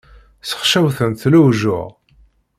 Sexcawten-t 0.49 1.21
lewjuɛ. 1.31 1.85